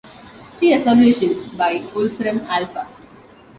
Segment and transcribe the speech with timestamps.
[0.59, 2.87] See a solution by Wolfram Alpha.